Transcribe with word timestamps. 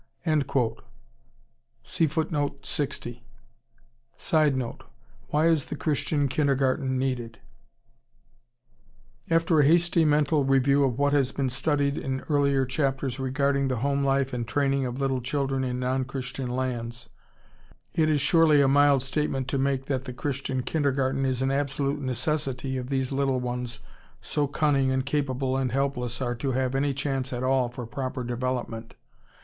[Sidenote: 0.25 0.83
Why 5.29 5.45
is 5.45 5.65
the 5.65 5.75
Christian 5.77 6.27
kindergarten 6.27 6.97
needed?] 6.97 7.37
After 9.29 9.59
a 9.59 9.63
hasty 9.63 10.03
mental 10.03 10.43
review 10.43 10.83
of 10.83 10.97
what 10.97 11.13
has 11.13 11.31
been 11.31 11.51
studied 11.51 11.99
in 11.99 12.21
earlier 12.21 12.65
chapters 12.65 13.19
regarding 13.19 13.67
the 13.67 13.75
home 13.75 14.03
life 14.03 14.33
and 14.33 14.47
training 14.47 14.87
of 14.87 14.99
little 14.99 15.21
children 15.21 15.63
in 15.63 15.79
non 15.79 16.05
Christian 16.05 16.49
lands, 16.49 17.09
it 17.93 18.09
is 18.09 18.19
surely 18.19 18.59
a 18.59 18.67
mild 18.67 19.03
statement 19.03 19.47
to 19.49 19.59
make 19.59 19.85
that 19.85 20.05
the 20.05 20.13
Christian 20.13 20.63
kindergarten 20.63 21.27
is 21.27 21.43
an 21.43 21.51
absolute 21.51 22.01
necessity 22.01 22.77
if 22.79 22.89
these 22.89 23.11
little 23.11 23.39
ones, 23.39 23.81
so 24.19 24.47
cunning 24.47 24.89
and 24.89 25.05
capable 25.05 25.55
and 25.55 25.71
helpless, 25.71 26.23
are 26.23 26.33
to 26.33 26.53
have 26.53 26.73
any 26.73 26.91
chance 26.91 27.31
at 27.31 27.43
all 27.43 27.69
for 27.69 27.85
proper 27.85 28.23
development. 28.23 28.95